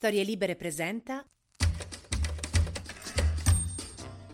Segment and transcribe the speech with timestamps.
[0.00, 1.22] Storie Libere presenta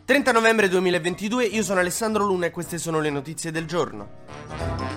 [0.05, 4.96] 30 novembre 2022, io sono Alessandro Luna e queste sono le notizie del giorno.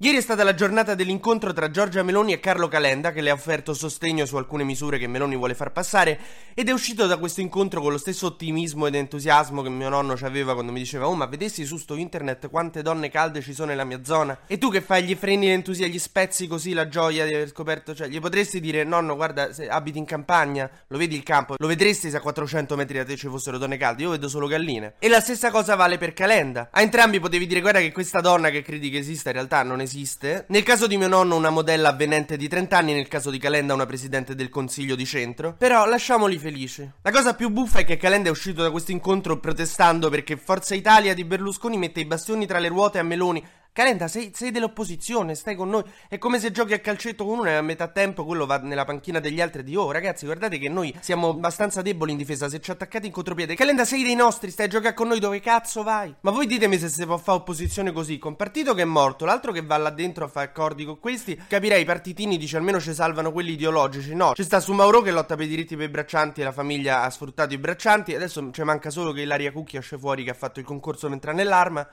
[0.00, 3.32] Ieri è stata la giornata dell'incontro tra Giorgia Meloni e Carlo Calenda che le ha
[3.32, 6.20] offerto sostegno su alcune misure che Meloni vuole far passare
[6.54, 10.16] ed è uscito da questo incontro con lo stesso ottimismo ed entusiasmo che mio nonno
[10.22, 13.70] aveva quando mi diceva oh ma vedessi su sto internet quante donne calde ci sono
[13.70, 14.38] nella mia zona?
[14.46, 17.92] E tu che fai gli freni l'entusiasmo, gli spezzi così la gioia di aver scoperto
[17.92, 22.08] cioè gli potresti dire nonno guarda abiti in campagna lo vedi il campo lo vedresti
[22.08, 24.04] se a 400 metri da te ci fossero donne calde?
[24.04, 24.94] Io vedo solo galline.
[25.00, 26.68] E la stessa cosa vale per Calenda.
[26.70, 29.80] A entrambi potevi dire guarda che questa donna che credi che esista in realtà non
[29.80, 30.44] esiste esiste.
[30.48, 33.72] Nel caso di mio nonno una modella avvenente di 30 anni, nel caso di Calenda
[33.72, 35.54] una presidente del consiglio di centro.
[35.56, 36.88] Però lasciamoli felici.
[37.00, 40.74] La cosa più buffa è che Calenda è uscito da questo incontro protestando perché Forza
[40.74, 45.36] Italia di Berlusconi mette i bastioni tra le ruote a Meloni Calenda, sei, sei, dell'opposizione,
[45.36, 45.84] stai con noi.
[46.08, 48.84] È come se giochi a calcetto con uno e a metà tempo quello va nella
[48.84, 52.48] panchina degli altri e di oh ragazzi guardate che noi siamo abbastanza deboli in difesa,
[52.48, 53.54] se ci attaccate in contropiede.
[53.54, 56.12] Calenda sei dei nostri, stai a giocare con noi dove cazzo vai?
[56.22, 59.52] Ma voi ditemi se si può fare opposizione così, con partito che è morto, l'altro
[59.52, 61.40] che va là dentro a fare accordi con questi.
[61.46, 64.32] Capirei, i partitini dice almeno ci salvano quelli ideologici, no.
[64.34, 67.02] Ci sta su Mauro che lotta per i diritti per i braccianti e la famiglia
[67.02, 68.12] ha sfruttato i braccianti.
[68.12, 71.12] Adesso ci manca solo che Ilaria Cucchi esce fuori che ha fatto il concorso per
[71.14, 71.86] entrare nell'arma.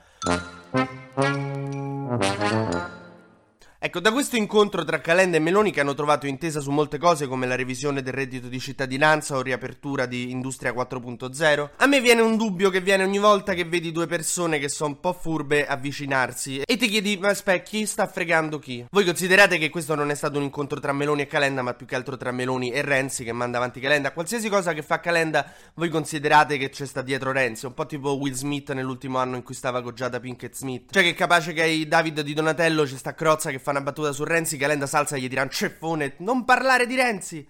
[3.96, 7.26] Ecco, da questo incontro tra Calenda e Meloni che hanno trovato intesa su molte cose
[7.26, 12.20] come la revisione del reddito di cittadinanza o riapertura di Industria 4.0, a me viene
[12.20, 15.66] un dubbio che viene ogni volta che vedi due persone che sono un po' furbe
[15.66, 18.84] avvicinarsi e ti chiedi, ma aspetta, chi sta fregando chi?
[18.90, 21.86] Voi considerate che questo non è stato un incontro tra Meloni e Calenda, ma più
[21.86, 24.12] che altro tra Meloni e Renzi che manda avanti Calenda.
[24.12, 28.12] Qualsiasi cosa che fa Calenda, voi considerate che c'è sta dietro Renzi, un po' tipo
[28.12, 30.92] Will Smith nell'ultimo anno in cui stava goggiata Pinkett Smith.
[30.92, 33.84] Cioè che è capace che ai David di Donatello c'è sta Crozza che fa una
[33.86, 37.46] battuta su Renzi, Calenda salza e gli dirà ceffone, non parlare di Renzi.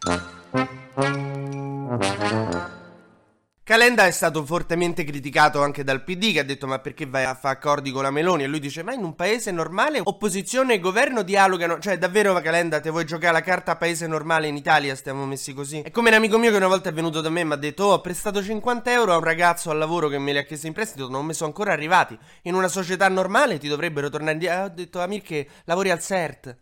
[3.67, 7.34] Calenda è stato fortemente criticato anche dal PD che ha detto ma perché vai a
[7.34, 8.44] fare accordi con la Meloni?
[8.44, 11.81] E lui dice ma in un paese normale opposizione e governo dialogano.
[11.81, 14.94] Cioè davvero Calenda te vuoi giocare la carta paese normale in Italia?
[14.94, 15.81] Stiamo messi così.
[15.81, 17.56] È come un amico mio che una volta è venuto da me e mi ha
[17.56, 20.44] detto oh ho prestato 50 euro a un ragazzo al lavoro che me li ha
[20.44, 22.16] chiesti in prestito non mi sono ancora arrivati.
[22.43, 24.62] In una società normale ti dovrebbero tornare indietro.
[24.62, 26.59] Ho detto Amir che lavori al CERT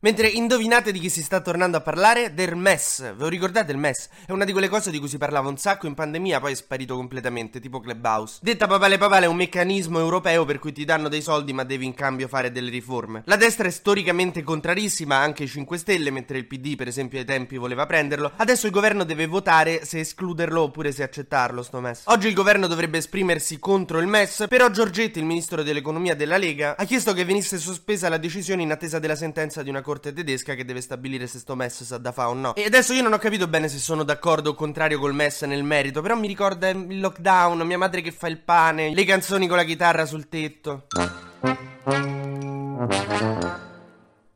[0.00, 2.34] Mentre indovinate di chi si sta tornando a parlare?
[2.34, 3.00] Del MES.
[3.00, 4.10] Ve lo ricordate il MES?
[4.26, 6.54] È una di quelle cose di cui si parlava un sacco in pandemia, poi è
[6.54, 8.40] sparito completamente, tipo Clubhouse.
[8.42, 11.86] Detta papale papale è un meccanismo europeo per cui ti danno dei soldi ma devi
[11.86, 13.22] in cambio fare delle riforme.
[13.24, 17.24] La destra è storicamente contrarissima, anche i 5 Stelle, mentre il PD per esempio ai
[17.24, 18.32] tempi voleva prenderlo.
[18.36, 22.02] Adesso il governo deve votare se escluderlo oppure se accettarlo sto MES.
[22.04, 26.76] Oggi il governo dovrebbe esprimersi contro il MES, però Giorgetti, il ministro dell'economia della Lega,
[26.76, 30.12] ha chiesto che venisse sospesa la decisione in attesa della sentenza di una corte corte
[30.12, 32.54] tedesca che deve stabilire se sto MES sa da fa o no.
[32.54, 35.64] E adesso io non ho capito bene se sono d'accordo o contrario col MES nel
[35.64, 39.56] merito, però mi ricorda il lockdown, mia madre che fa il pane, le canzoni con
[39.56, 40.86] la chitarra sul tetto.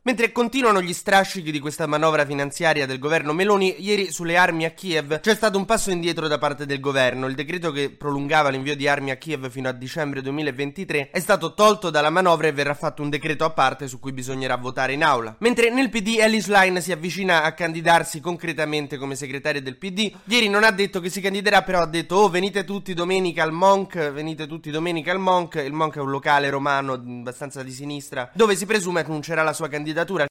[0.03, 4.71] Mentre continuano gli strascichi di questa manovra finanziaria del governo Meloni, ieri sulle armi a
[4.71, 7.27] Kiev c'è stato un passo indietro da parte del governo.
[7.27, 11.53] Il decreto che prolungava l'invio di armi a Kiev fino a dicembre 2023 è stato
[11.53, 15.05] tolto dalla manovra e verrà fatto un decreto a parte su cui bisognerà votare in
[15.05, 15.37] aula.
[15.41, 20.49] Mentre nel PD Alice Line si avvicina a candidarsi concretamente come segretaria del PD, ieri
[20.49, 24.13] non ha detto che si candiderà, però ha detto "Oh, venite tutti domenica al Monk,
[24.13, 25.57] venite tutti domenica al Monk".
[25.57, 29.69] Il Monk è un locale romano abbastanza di sinistra dove si presume annuncerà la sua
[29.69, 30.27] candidatura candidatura.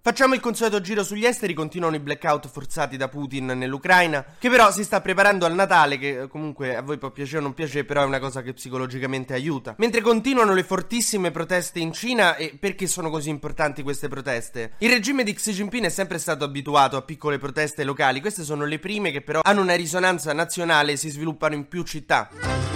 [0.00, 4.70] Facciamo il consueto giro sugli esteri, continuano i blackout forzati da Putin nell'Ucraina, che però
[4.70, 7.84] si sta preparando al Natale, che eh, comunque a voi può piacere o non piacere,
[7.84, 9.74] però è una cosa che psicologicamente aiuta.
[9.78, 14.74] Mentre continuano le fortissime proteste in Cina, e perché sono così importanti queste proteste?
[14.78, 18.64] Il regime di Xi Jinping è sempre stato abituato a piccole proteste locali, queste sono
[18.64, 22.75] le prime che però hanno una risonanza nazionale e si sviluppano in più città.